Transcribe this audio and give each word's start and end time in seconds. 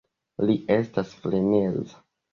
Li 0.49 0.55
estas 0.75 1.13
freneza 1.19 2.03